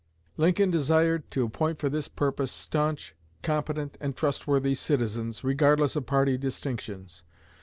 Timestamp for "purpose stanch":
2.07-3.13